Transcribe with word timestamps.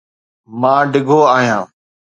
مان 0.59 0.81
ڊگهو 0.93 1.19
آهيان. 1.35 1.63